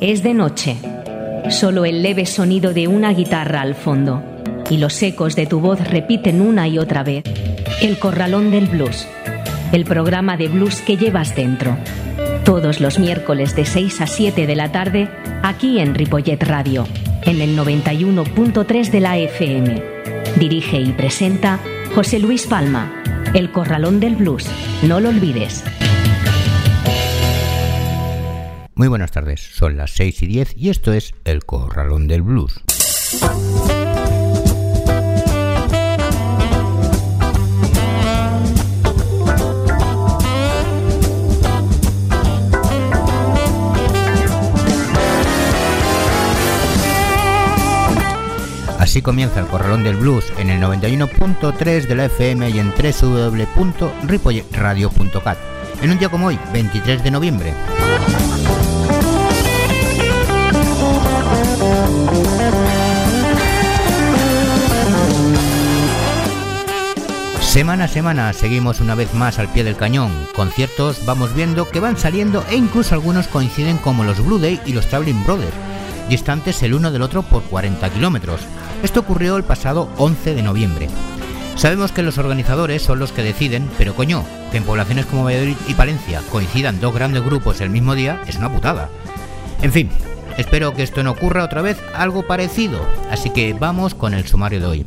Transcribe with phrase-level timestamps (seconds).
[0.00, 0.76] Es de noche.
[1.50, 4.22] Solo el leve sonido de una guitarra al fondo
[4.70, 7.24] y los ecos de tu voz repiten una y otra vez.
[7.80, 9.06] El Corralón del Blues,
[9.72, 11.76] el programa de blues que llevas dentro.
[12.44, 15.08] Todos los miércoles de 6 a 7 de la tarde,
[15.42, 16.86] aquí en Ripollet Radio,
[17.24, 19.82] en el 91.3 de la FM.
[20.38, 21.58] Dirige y presenta
[21.94, 23.02] José Luis Palma,
[23.36, 24.46] El Corralón del Blues.
[24.82, 25.62] No lo olvides.
[28.74, 32.62] Muy buenas tardes, son las 6 y 10 y esto es El Corralón del Blues.
[48.96, 55.36] Así comienza el Corralón del Blues en el 91.3 de la FM y en www.ripolletradio.cat
[55.82, 57.52] en un día como hoy, 23 de noviembre.
[67.42, 70.10] Semana a semana seguimos una vez más al pie del cañón.
[70.34, 74.72] Conciertos vamos viendo que van saliendo e incluso algunos coinciden como los Blue Day y
[74.72, 75.52] los Traveling Brothers,
[76.08, 78.40] distantes el uno del otro por 40 kilómetros.
[78.82, 80.88] Esto ocurrió el pasado 11 de noviembre.
[81.56, 85.56] Sabemos que los organizadores son los que deciden, pero coño, que en poblaciones como Valladolid
[85.66, 88.90] y Palencia coincidan dos grandes grupos el mismo día es una putada.
[89.62, 89.88] En fin,
[90.36, 92.78] espero que esto no ocurra otra vez algo parecido,
[93.10, 94.86] así que vamos con el sumario de hoy.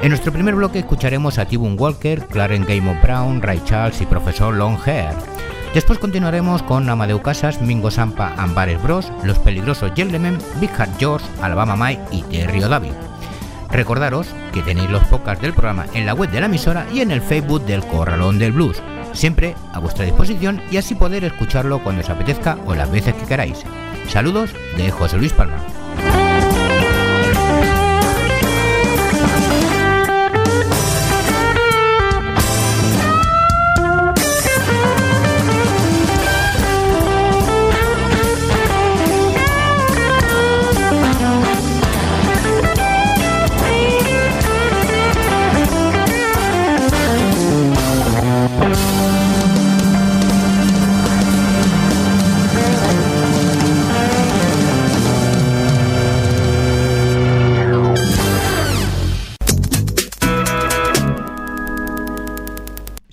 [0.00, 4.06] En nuestro primer bloque escucharemos a Tibun Walker, Clarence Game of Brown, Ray Charles y
[4.06, 5.16] Profesor Longhair.
[5.74, 11.26] Después continuaremos con Amadeu Casas, Mingo Sampa, Ambares Bros, Los Peligrosos Gentlemen, Big Hat George,
[11.42, 13.07] Alabama Mai y Terry David.
[13.70, 17.10] Recordaros que tenéis los podcasts del programa en la web de la emisora y en
[17.10, 22.02] el Facebook del Corralón del Blues, siempre a vuestra disposición y así poder escucharlo cuando
[22.02, 23.64] os apetezca o las veces que queráis.
[24.08, 25.58] Saludos de José Luis Palma.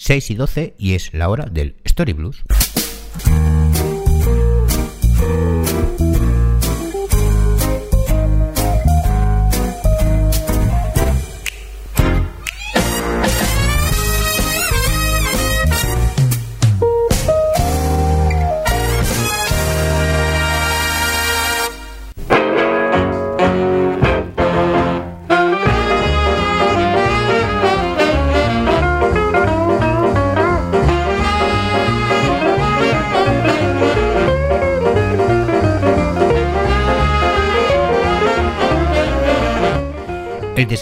[0.06, 2.44] 6 y 12 y es la hora del Story Blues.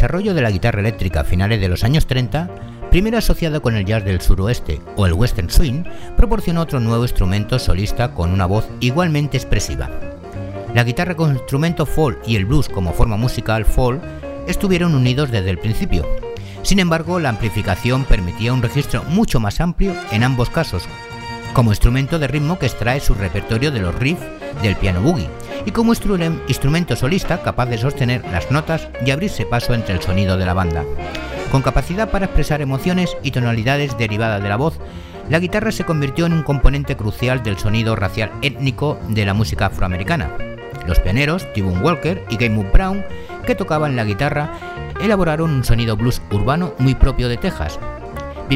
[0.03, 2.49] Desarrollo de la guitarra eléctrica a finales de los años 30,
[2.91, 5.85] primero asociado con el jazz del suroeste o el western swing,
[6.17, 9.89] proporcionó otro nuevo instrumento solista con una voz igualmente expresiva.
[10.73, 14.03] La guitarra con instrumento folk y el blues como forma musical folk
[14.45, 16.05] estuvieron unidos desde el principio.
[16.63, 20.83] Sin embargo, la amplificación permitía un registro mucho más amplio en ambos casos,
[21.53, 24.25] como instrumento de ritmo que extrae su repertorio de los riffs
[24.61, 25.29] del piano boogie
[25.65, 30.37] y como instrumento solista capaz de sostener las notas y abrirse paso entre el sonido
[30.37, 30.83] de la banda.
[31.51, 34.79] Con capacidad para expresar emociones y tonalidades derivadas de la voz,
[35.29, 39.67] la guitarra se convirtió en un componente crucial del sonido racial étnico de la música
[39.67, 40.31] afroamericana.
[40.87, 43.05] Los pioneros, Tibun Walker y Game Brown,
[43.45, 44.51] que tocaban la guitarra,
[45.01, 47.79] elaboraron un sonido blues urbano muy propio de Texas,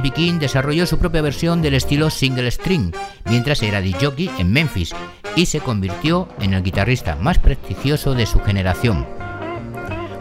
[0.02, 0.12] B.B.
[0.12, 2.94] King desarrolló su propia versión del estilo single string
[3.26, 3.96] mientras era de
[4.38, 4.94] en Memphis
[5.36, 9.08] y se convirtió en el guitarrista más prestigioso de su generación.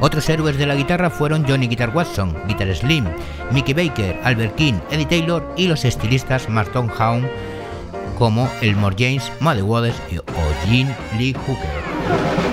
[0.01, 3.05] Otros héroes de la guitarra fueron Johnny Guitar Watson, Guitar Slim,
[3.53, 7.29] Mickey Baker, Albert King, Eddie Taylor y los estilistas Martin Haun
[8.17, 12.46] como Elmore James, Muddy Waters o Gene Lee Hooker.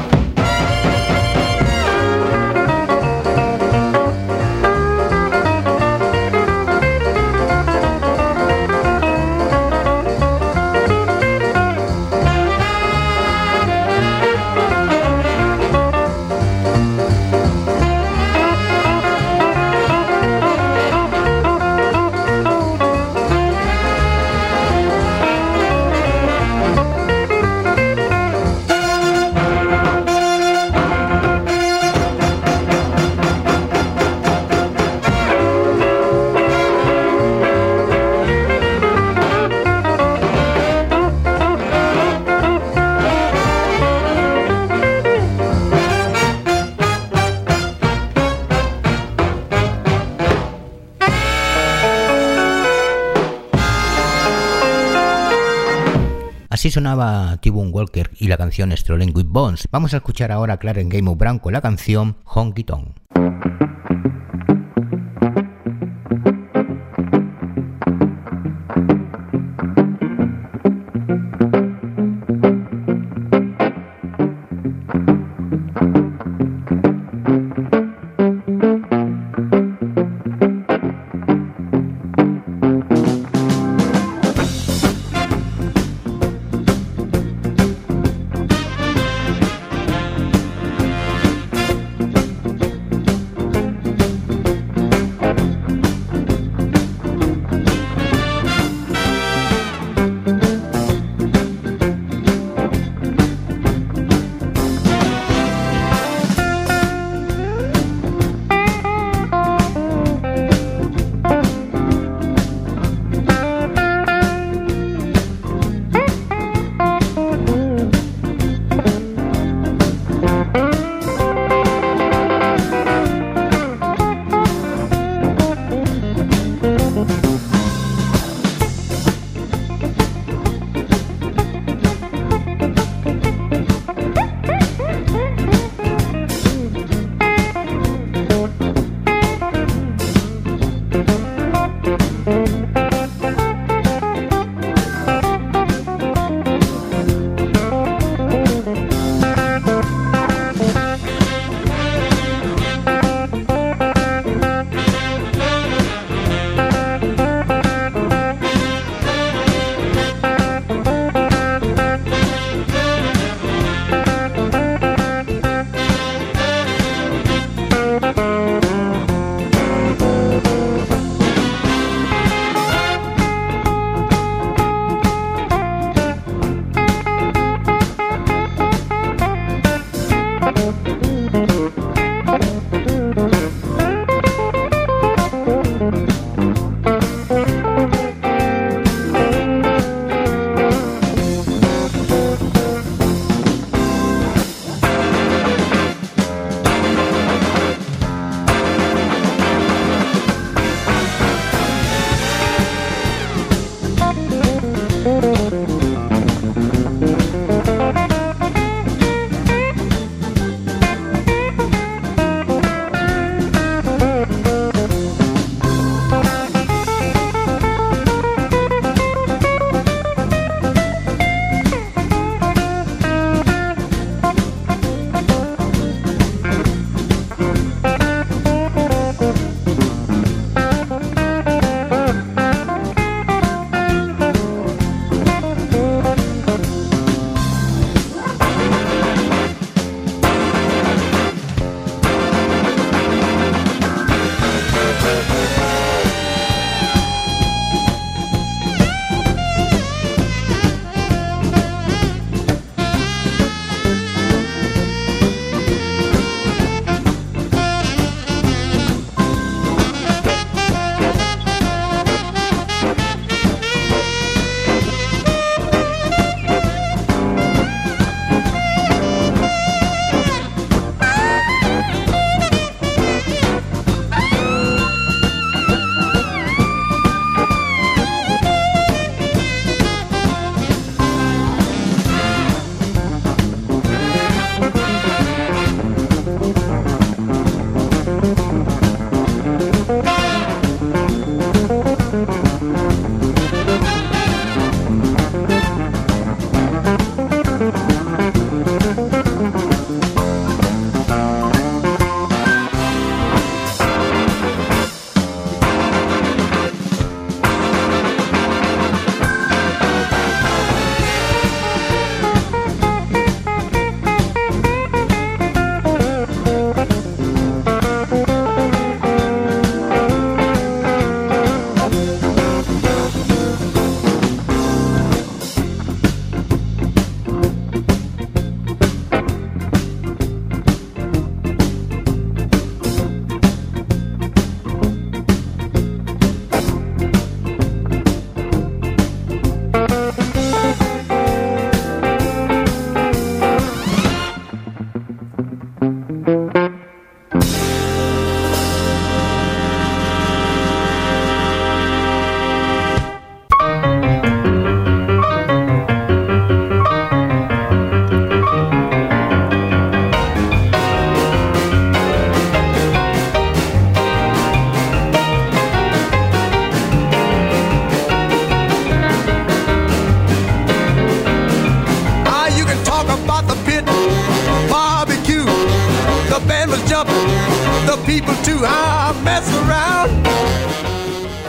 [56.74, 59.68] Sonaba T-Bone Walker y la canción Strolling with Bones.
[59.72, 62.93] Vamos a escuchar ahora a Clarence Game Brown con la canción Honky Tonk.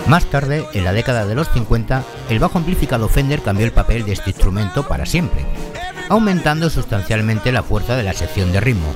[0.06, 4.04] Más tarde, en la década de los 50, el bajo amplificado Fender cambió el papel
[4.04, 5.44] de este instrumento para siempre,
[6.08, 8.94] aumentando sustancialmente la fuerza de la sección de ritmo.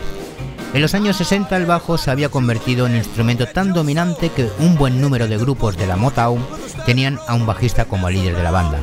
[0.75, 4.49] En los años 60 el bajo se había convertido en un instrumento tan dominante que
[4.61, 6.47] un buen número de grupos de la Motown
[6.87, 8.79] tenían a un bajista como líder de la banda.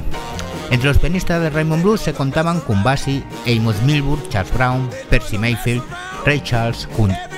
[0.72, 5.84] Entre los pianistas de Raymond Blues se contaban Kumbasi, Amos Milburn, Charles Brown, Percy Mayfield,
[6.26, 6.90] Ray Charles,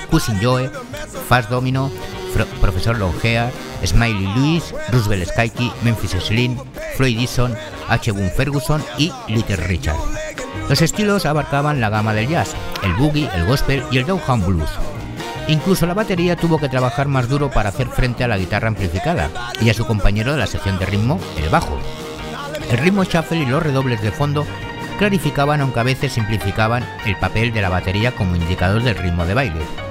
[0.09, 0.71] Cousin Joe,
[1.27, 1.91] Fast Domino,
[2.61, 3.51] Profesor Longea,
[3.85, 6.57] Smiley Lewis, Roosevelt Skyke, Memphis Slim,
[6.95, 7.55] Floyd Dixon,
[7.89, 8.11] H.
[8.11, 9.97] Boone Ferguson y Little Richard.
[10.69, 12.53] Los estilos abarcaban la gama del jazz,
[12.83, 14.69] el boogie, el gospel y el downtown blues.
[15.47, 19.29] Incluso la batería tuvo que trabajar más duro para hacer frente a la guitarra amplificada
[19.61, 21.77] y a su compañero de la sección de ritmo, el bajo.
[22.69, 24.45] El ritmo shuffle y los redobles de fondo
[24.99, 29.33] clarificaban aunque a veces simplificaban el papel de la batería como indicador del ritmo de
[29.33, 29.86] baile.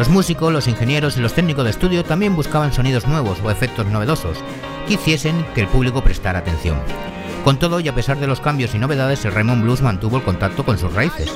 [0.00, 3.84] Los músicos, los ingenieros y los técnicos de estudio también buscaban sonidos nuevos o efectos
[3.84, 4.38] novedosos
[4.88, 6.78] que hiciesen que el público prestara atención.
[7.44, 10.22] Con todo y a pesar de los cambios y novedades, el Raymond Blues mantuvo el
[10.22, 11.30] contacto con sus raíces.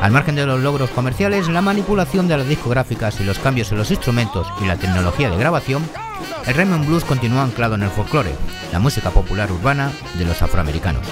[0.00, 3.78] Al margen de los logros comerciales, la manipulación de las discográficas y los cambios en
[3.78, 5.82] los instrumentos y la tecnología de grabación,
[6.46, 8.36] el Raymond Blues continúa anclado en el folclore,
[8.70, 11.02] la música popular urbana de los afroamericanos.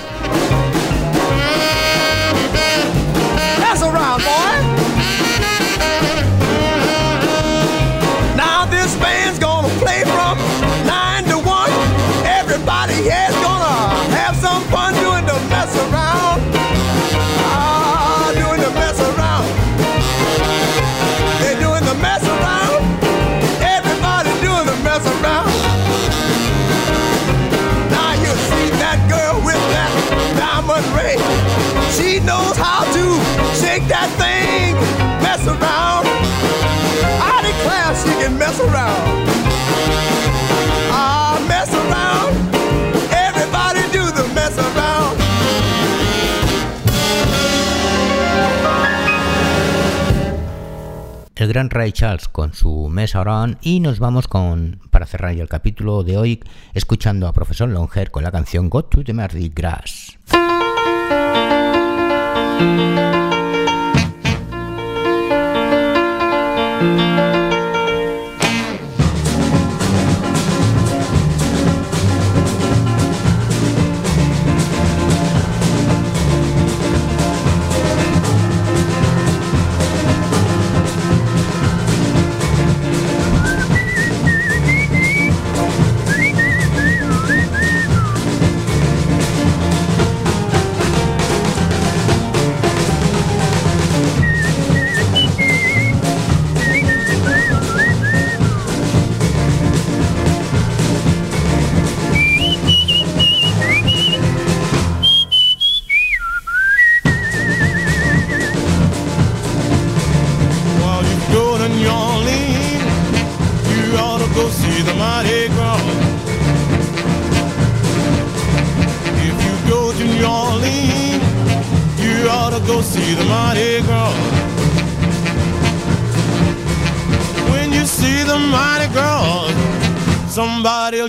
[51.46, 55.48] El gran Ray Charles con su Mess Around y nos vamos con, para cerrar el
[55.48, 56.40] capítulo de hoy,
[56.74, 60.18] escuchando a Profesor Longer con la canción Go to the Mardi Gras.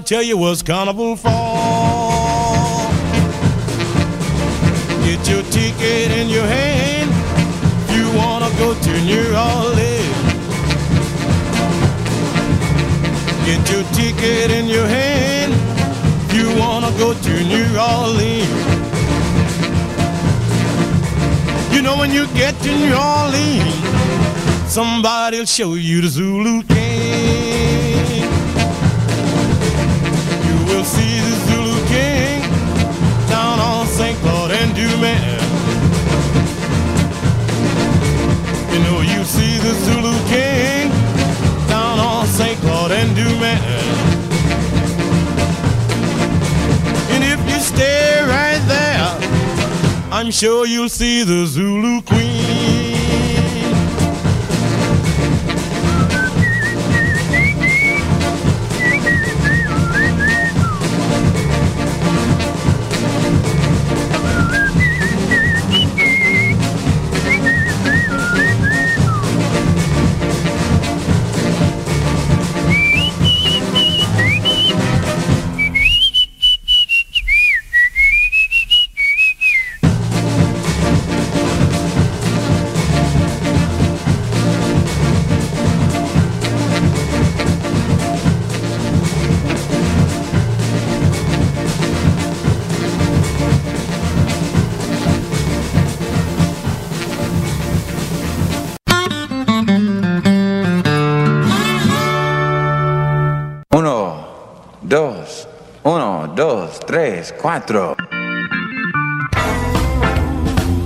[0.07, 1.27] Tell you what's carnival for.
[5.03, 7.11] Get your ticket in your hand.
[7.91, 10.15] You wanna go to New Orleans.
[13.45, 15.51] Get your ticket in your hand.
[16.31, 18.47] You wanna go to New Orleans.
[21.73, 23.75] You know when you get to New Orleans,
[24.71, 26.63] somebody'll show you the Zulu
[43.37, 43.61] Dumas.
[47.11, 52.36] And if you stay right there, I'm sure you'll see the Zulu Queen.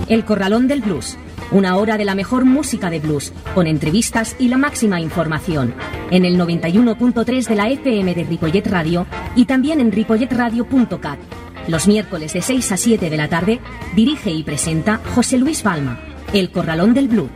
[0.08, 1.18] El Corralón del Blues.
[1.52, 5.74] Una hora de la mejor música de blues, con entrevistas y la máxima información.
[6.12, 11.20] En el 91.3 de la FM de Ripollet Radio y también en ripolletradio.cat.
[11.68, 13.60] Los miércoles de 6 a 7 de la tarde
[13.96, 16.00] dirige y presenta José Luis Balma,
[16.34, 17.32] El Corralón del Blues.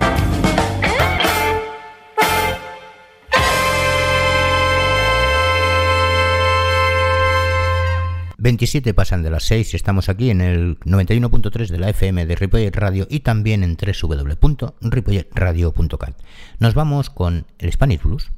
[8.45, 12.35] 27 pasan de las 6 y estamos aquí en el 91.3 de la FM de
[12.35, 16.15] Ripollet Radio y también en www.ripolletradio.cat.
[16.59, 18.29] Nos vamos con el Spanish Blues.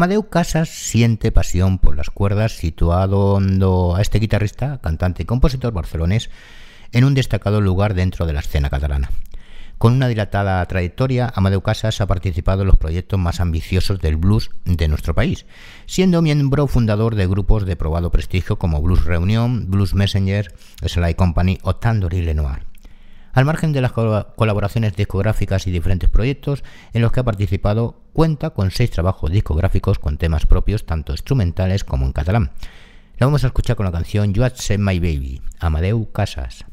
[0.00, 6.30] Amadeu Casas siente pasión por las cuerdas, situando a este guitarrista, cantante y compositor barcelonés
[6.92, 9.10] en un destacado lugar dentro de la escena catalana.
[9.76, 14.48] Con una dilatada trayectoria, Amadeu Casas ha participado en los proyectos más ambiciosos del blues
[14.64, 15.44] de nuestro país,
[15.84, 20.50] siendo miembro fundador de grupos de probado prestigio como Blues Reunión, Blues Messenger,
[20.82, 22.69] Sly Company o Tandoori Lenoir
[23.32, 28.50] al margen de las colaboraciones discográficas y diferentes proyectos en los que ha participado, cuenta
[28.50, 32.50] con seis trabajos discográficos con temas propios tanto instrumentales como en catalán.
[33.18, 36.64] La vamos a escuchar con la canción You Had My Baby, Amadeu Casas.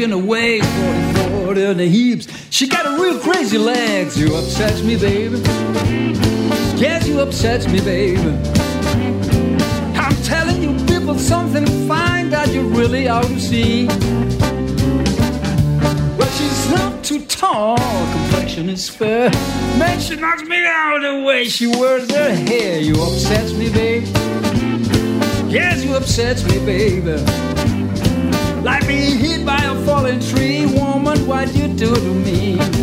[0.00, 2.28] In a way, 44 in the heaps.
[2.50, 4.18] She got a real crazy legs.
[4.18, 5.38] You upset me, baby.
[6.76, 8.30] Yes, you upset me, baby.
[9.96, 13.86] I'm telling you, people, something fine that you really ought to see.
[16.16, 19.30] Well, she's not too tall, complexion is fair.
[19.78, 22.80] Man, she knocks me out of the way she wears her hair.
[22.80, 24.06] You upset me, baby.
[25.48, 27.57] Yes, you upset me, baby.
[28.62, 32.77] Like being hit by a falling tree, woman, what you do to me?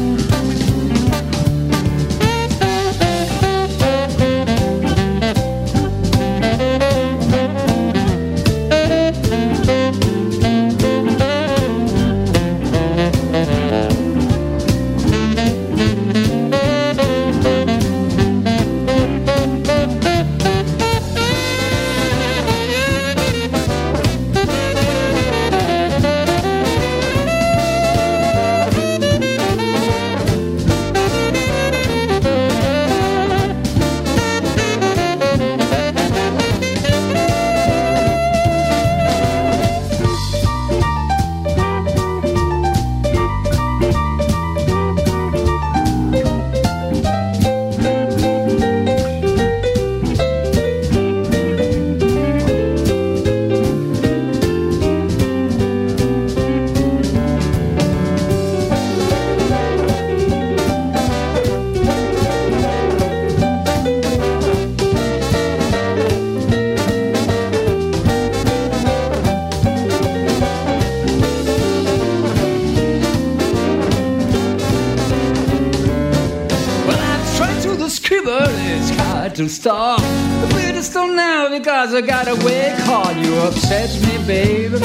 [79.45, 79.99] To stop.
[79.99, 83.11] The beat is still now because I got a wake call.
[83.13, 84.79] You upset me, baby.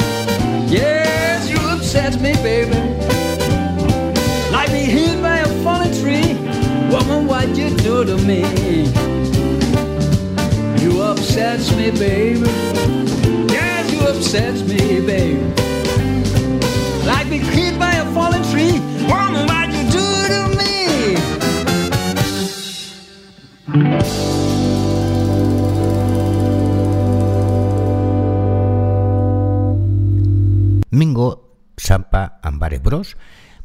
[0.67, 2.75] Yes, you upset me, baby.
[4.51, 6.33] Like me hit by a falling tree.
[6.91, 8.41] Woman, what you do to me?
[10.81, 12.49] You upset me, baby.
[13.51, 15.41] Yes, you upset me, baby.
[17.05, 18.79] Like me hit by a falling tree.
[19.07, 19.47] Woman,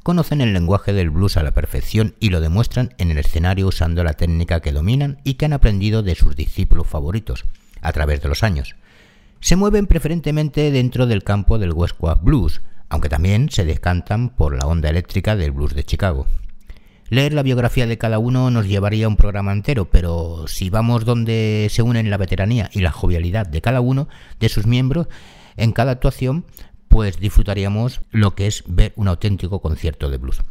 [0.06, 4.04] conocen el lenguaje del blues a la perfección y lo demuestran en el escenario usando
[4.04, 7.44] la técnica que dominan y que han aprendido de sus discípulos favoritos
[7.80, 8.76] a través de los años.
[9.40, 14.56] Se mueven preferentemente dentro del campo del West Coast Blues, aunque también se descantan por
[14.56, 16.28] la onda eléctrica del blues de Chicago.
[17.10, 21.66] Leer la biografía de cada uno nos llevaría un programa entero, pero si vamos donde
[21.68, 24.06] se unen la veteranía y la jovialidad de cada uno
[24.38, 25.08] de sus miembros
[25.56, 26.44] en cada actuación,
[26.88, 30.42] pues disfrutaríamos lo que es ver un auténtico concierto de blues.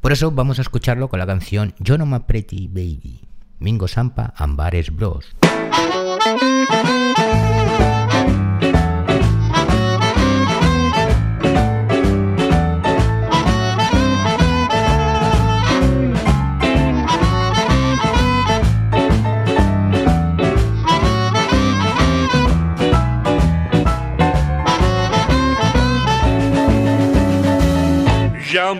[0.00, 3.22] Por eso vamos a escucharlo con la canción Yo no me Pretty Baby,
[3.58, 5.34] Mingo Sampa Ambares Bros.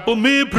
[0.08, 0.57] por mim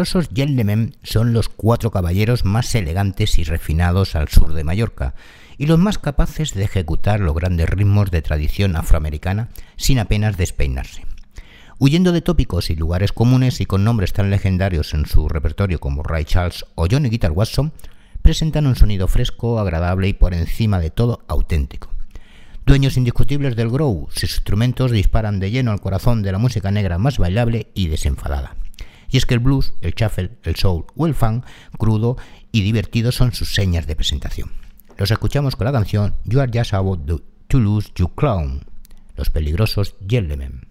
[0.00, 5.12] Peligrosos gentlemen son los cuatro caballeros más elegantes y refinados al sur de Mallorca
[5.58, 11.04] y los más capaces de ejecutar los grandes ritmos de tradición afroamericana sin apenas despeinarse.
[11.78, 16.02] Huyendo de tópicos y lugares comunes y con nombres tan legendarios en su repertorio como
[16.02, 17.74] Ray Charles o Johnny Guitar Watson,
[18.22, 21.90] presentan un sonido fresco, agradable y por encima de todo auténtico.
[22.64, 26.96] Dueños indiscutibles del groove, sus instrumentos disparan de lleno al corazón de la música negra
[26.96, 28.56] más bailable y desenfadada.
[29.10, 31.44] Y es que el blues, el shuffle, el soul o el funk,
[31.78, 32.16] crudo
[32.52, 34.52] y divertido son sus señas de presentación.
[34.96, 38.64] Los escuchamos con la canción You Are Just About to Lose You Clown,
[39.16, 40.66] los peligrosos Gentlemen.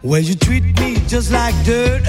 [0.00, 2.06] Well, you treat me just like dirt,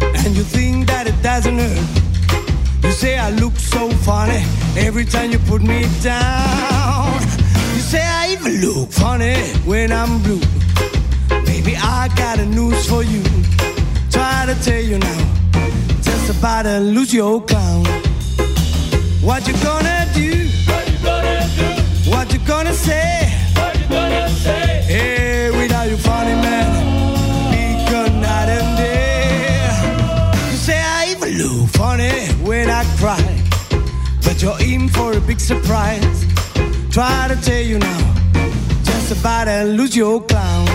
[0.00, 2.84] and you think that it doesn't hurt.
[2.84, 4.44] You say I look so funny
[4.76, 7.35] every time you put me down.
[7.86, 10.40] say I even look funny when I'm blue.
[11.44, 13.22] Baby, I got a news for you.
[14.10, 15.20] Try to tell you now.
[16.02, 17.84] Just about to lose your clown.
[19.22, 20.30] What you gonna do?
[20.66, 22.10] What you gonna do?
[22.10, 23.32] What you gonna say?
[23.54, 24.66] What you gonna say?
[24.92, 26.68] Hey, without you funny man,
[28.20, 30.50] night and day.
[30.50, 32.14] You say I even look funny
[32.48, 33.24] when I cry,
[34.24, 36.15] but you're in for a big surprise.
[36.96, 38.14] Try to tell you now,
[38.82, 40.66] just about to lose your clown.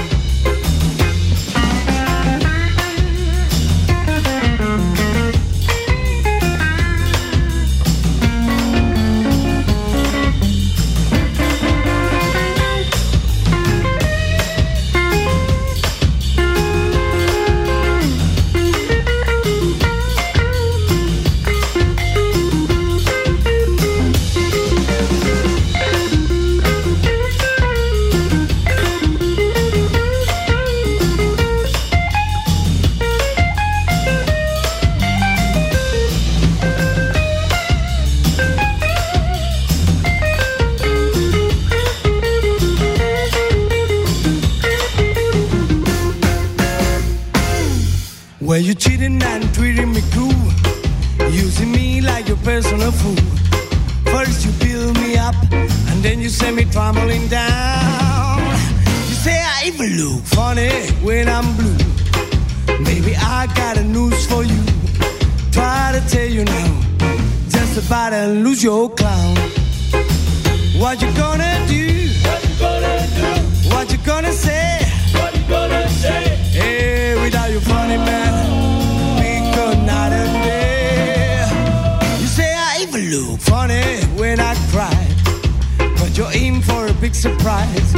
[87.22, 87.92] Surprise.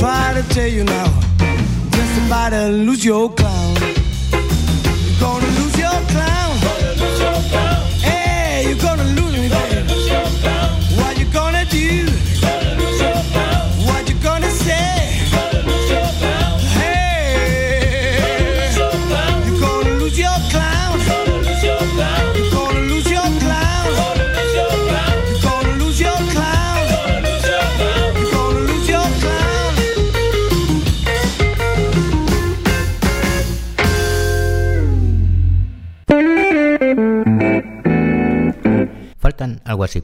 [0.00, 1.06] Try to tell you now,
[1.90, 3.99] just about to lose your clown.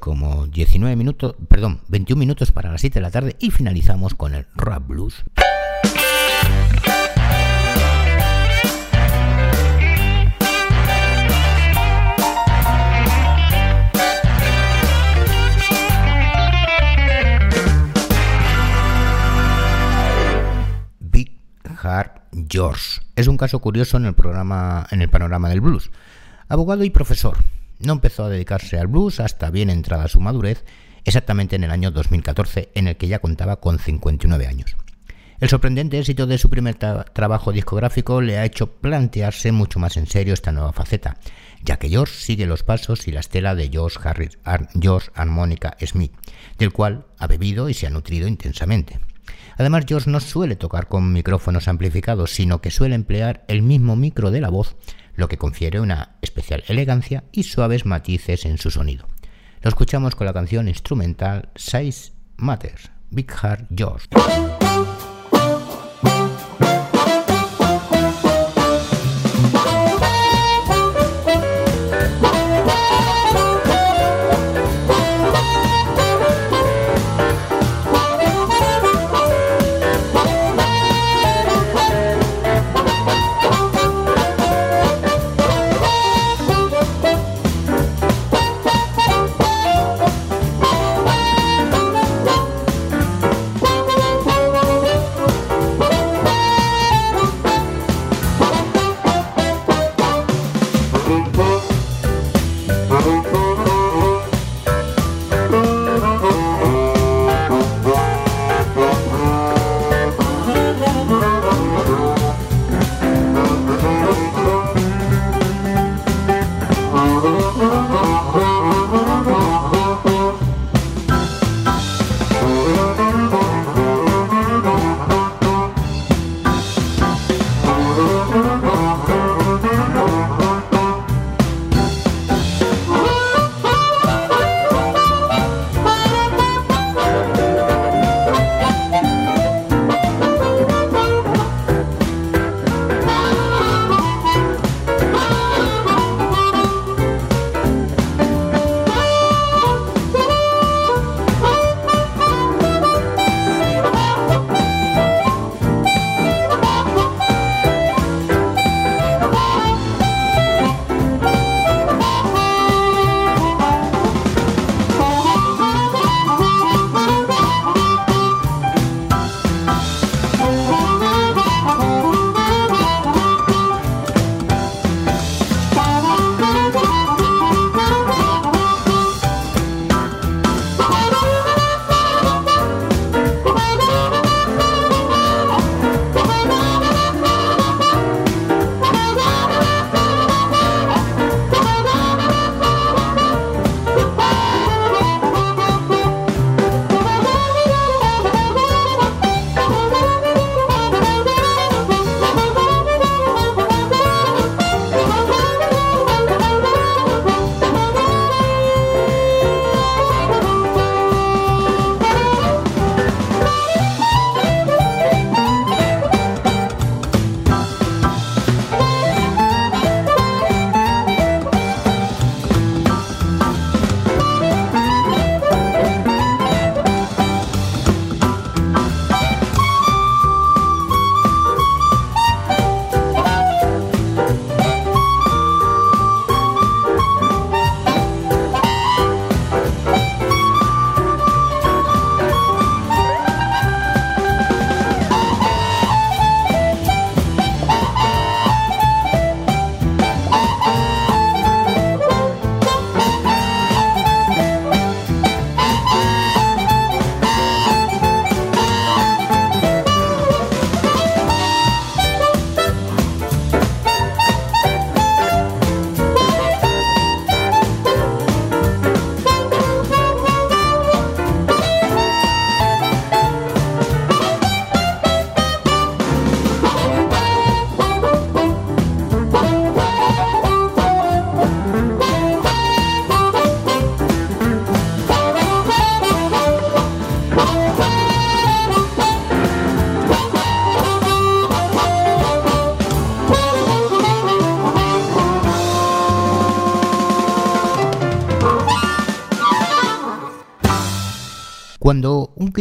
[0.07, 4.37] Como 19 minutos, perdón, 21 minutos para las 7 de la tarde y finalizamos con
[4.37, 5.25] el rap blues.
[21.01, 21.37] Big
[21.83, 22.13] Hard
[22.49, 23.01] George.
[23.17, 25.91] Es un caso curioso en el programa, en el panorama del blues.
[26.49, 27.39] Abogado y profesor.
[27.79, 30.65] No empezó a dedicarse al blues hasta bien entrada su madurez,
[31.05, 34.77] exactamente en el año 2014, en el que ya contaba con 59 años.
[35.39, 39.99] El sorprendente éxito de su primer tra- trabajo discográfico le ha hecho plantearse mucho más
[39.99, 41.19] en serio esta nueva faceta,
[41.63, 45.77] ya que George sigue los pasos y la estela de George, Harris, Ar- George Harmonica
[45.85, 46.13] Smith,
[46.59, 48.99] del cual ha bebido y se ha nutrido intensamente.
[49.59, 54.31] Además, George no suele tocar con micrófonos amplificados, sino que suele emplear el mismo micro
[54.31, 54.77] de la voz,
[55.17, 59.09] lo que confiere una especial elegancia y suaves matices en su sonido.
[59.63, 64.07] Lo escuchamos con la canción instrumental Size Matters, Big Heart George.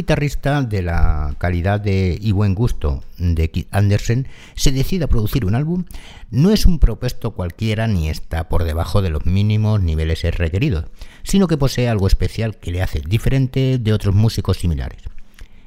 [0.06, 5.56] Guitarrista de la calidad y buen gusto de Keith Anderson se decide a producir un
[5.56, 5.86] álbum,
[6.30, 10.86] no es un propuesto cualquiera ni está por debajo de los mínimos niveles requeridos,
[11.24, 15.02] sino que posee algo especial que le hace diferente de otros músicos similares.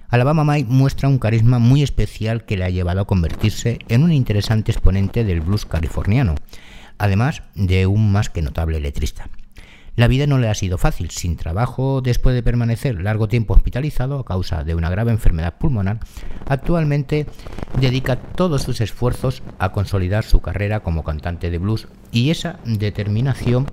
[0.09, 4.13] Alabama Mike muestra un carisma muy especial que le ha llevado a convertirse en un
[4.13, 6.37] interesante exponente del blues californiano,
[6.97, 9.31] además de un más que notable letrista.
[9.99, 11.11] La vida no le ha sido fácil.
[11.11, 15.99] Sin trabajo, después de permanecer largo tiempo hospitalizado a causa de una grave enfermedad pulmonar,
[16.47, 17.27] actualmente
[17.81, 23.67] dedica todos sus esfuerzos a consolidar su carrera como cantante de blues y esa determinación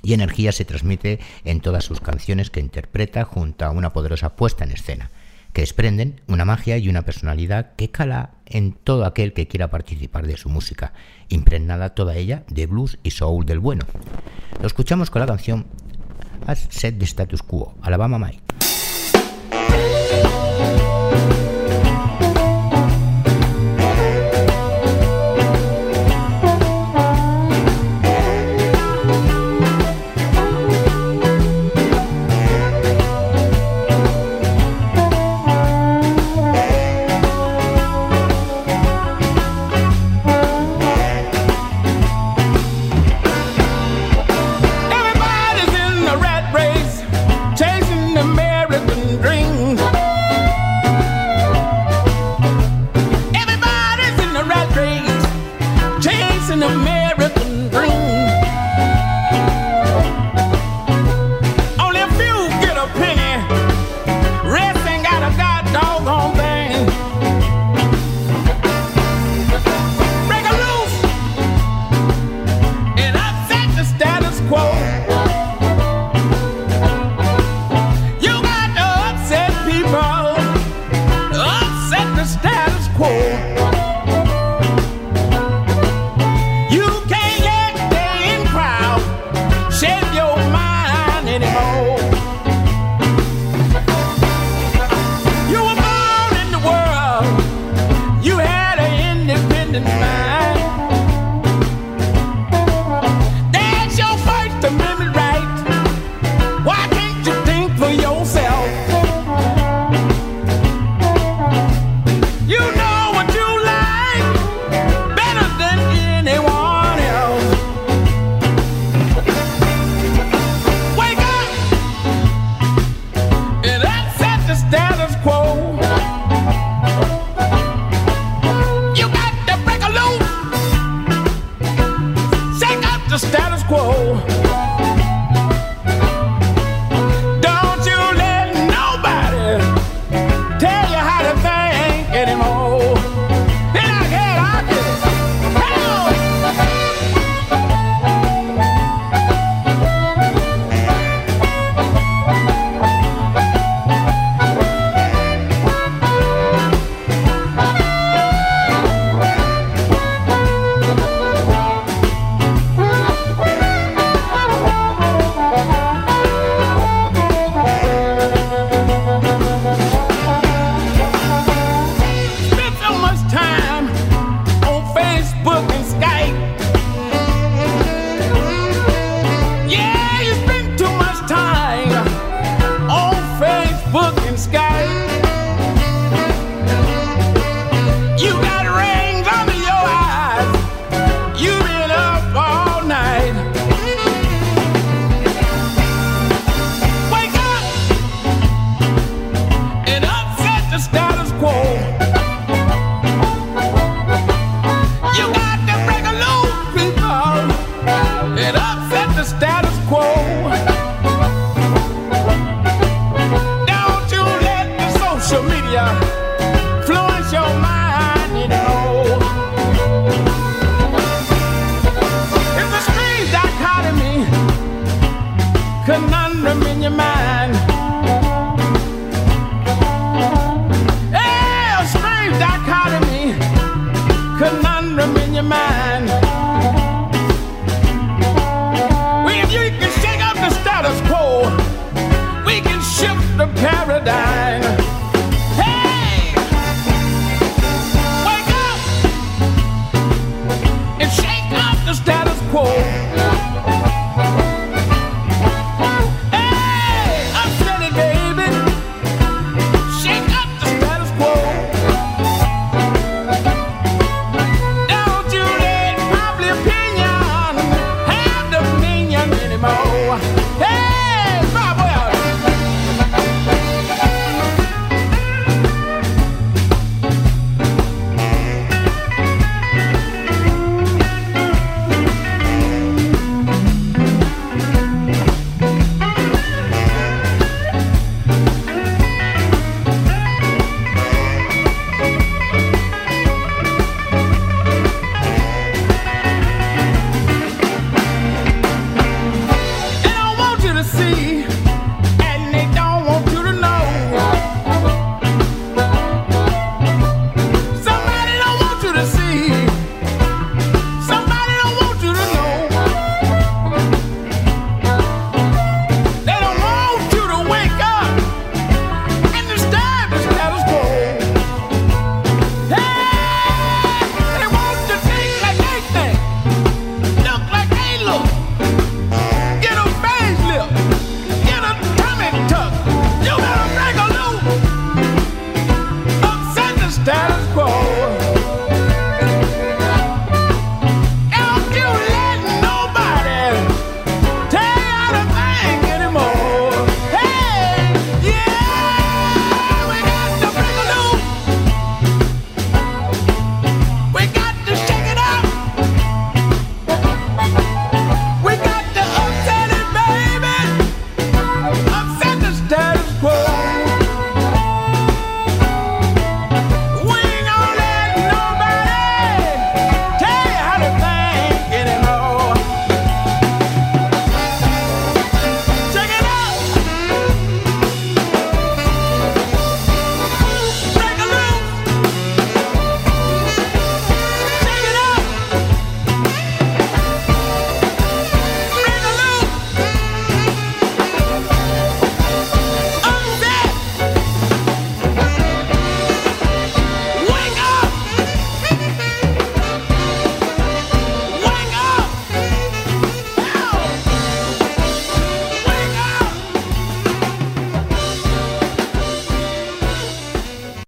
[0.00, 4.62] y energía se transmite en todas sus canciones que interpreta junto a una poderosa puesta
[4.62, 5.10] en escena
[5.56, 10.26] que desprenden una magia y una personalidad que cala en todo aquel que quiera participar
[10.26, 10.92] de su música,
[11.30, 13.86] impregnada toda ella de blues y soul del bueno.
[14.60, 15.64] Lo escuchamos con la canción
[16.46, 18.55] As Set de Status Quo, Alabama Mike.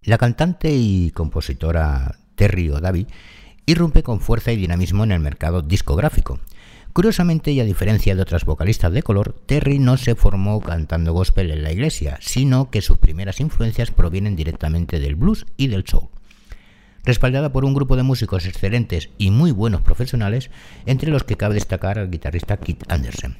[0.08, 3.06] La cantante y compositora Terry O'Davi
[3.66, 6.40] irrumpe con fuerza y dinamismo en el mercado discográfico.
[6.94, 11.50] Curiosamente, y a diferencia de otras vocalistas de color, Terry no se formó cantando gospel
[11.50, 16.08] en la iglesia, sino que sus primeras influencias provienen directamente del blues y del soul.
[17.04, 20.50] Respaldada por un grupo de músicos excelentes y muy buenos profesionales,
[20.86, 23.36] entre los que cabe destacar al guitarrista Kit Anderson.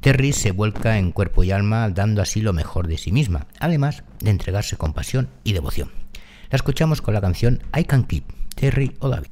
[0.00, 4.02] Terry se vuelca en cuerpo y alma, dando así lo mejor de sí misma, además
[4.18, 6.07] de entregarse con pasión y devoción.
[6.50, 8.24] La escuchamos con la canción I Can Keep,
[8.54, 9.28] Terry O'David.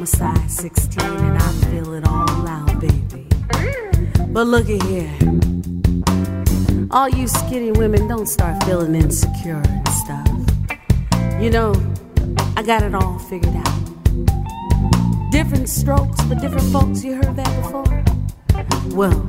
[0.00, 3.28] I'm a size 16 and I feel it all out, baby.
[4.28, 5.14] But look at here.
[6.90, 10.26] All you skinny women don't start feeling insecure and stuff.
[11.38, 11.74] You know,
[12.56, 15.30] I got it all figured out.
[15.30, 18.02] Different strokes for different folks, you heard that before?
[18.96, 19.28] Well,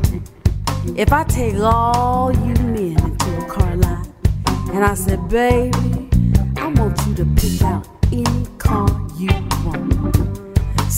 [0.97, 4.07] if I take all you men into a car lot
[4.71, 6.07] and I said, baby,
[6.55, 9.27] I want you to pick out any car you
[9.65, 9.80] want.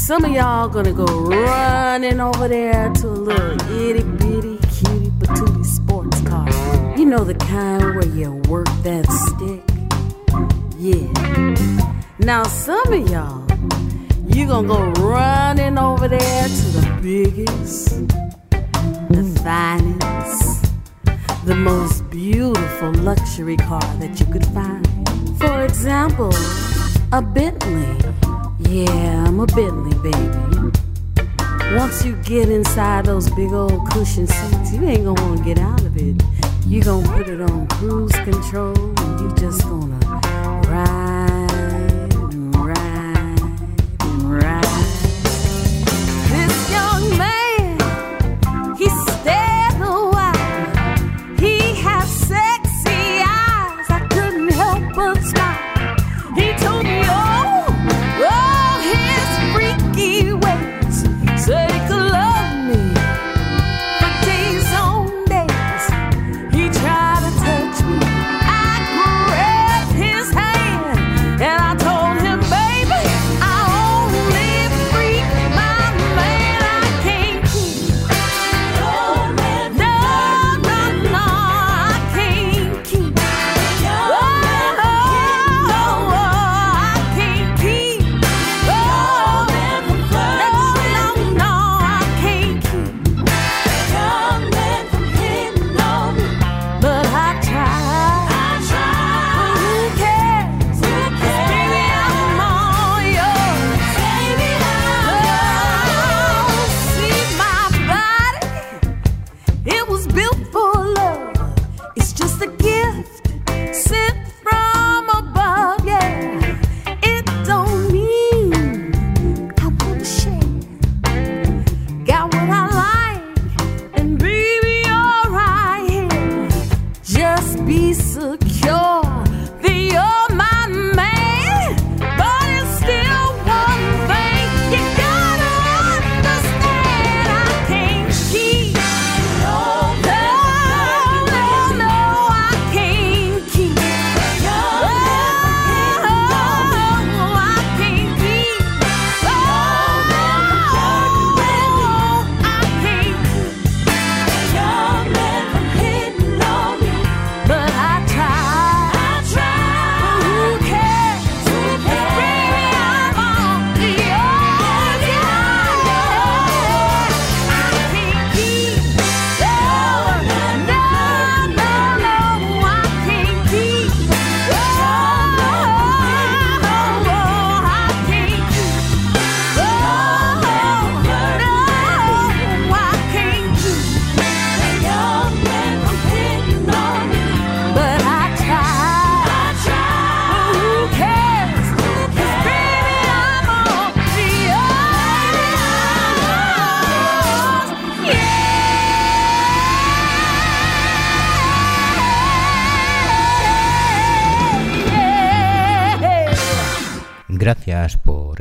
[0.05, 5.65] Some of y'all gonna go running over there to a little itty bitty cutie patootie
[5.65, 6.45] sports car.
[6.97, 9.63] You know the kind where you work that stick?
[10.77, 11.07] Yeah.
[12.19, 13.47] Now some of y'all
[14.27, 18.05] you gonna go running over there to the biggest,
[19.07, 20.65] the finest,
[21.45, 24.85] the most beautiful luxury car that you could find.
[25.39, 26.33] For example,
[27.13, 28.12] a Bentley.
[28.69, 30.71] Yeah, I'm a Bentley baby.
[31.75, 35.81] Once you get inside those big old cushion seats, you ain't gonna wanna get out
[35.81, 36.21] of it.
[36.65, 39.99] You gonna put it on cruise control and you just gonna
[40.69, 41.02] ride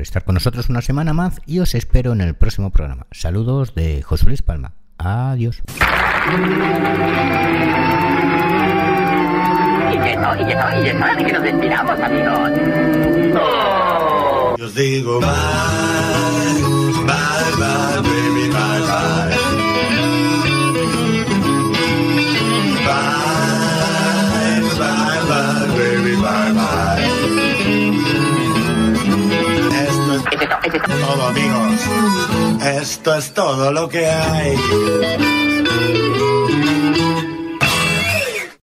[0.02, 3.06] por estar con nosotros una semana más y os espero en el próximo programa.
[3.12, 4.72] Saludos de José Luis Palma.
[4.98, 5.62] Adiós.
[9.92, 12.50] Y que no, y que no, y es hora de que nos despidamos, amigos.
[14.58, 15.28] Yo os digo bye,
[17.06, 18.41] bye, bye, baby,
[32.80, 36.01] Esto es todo lo que hay.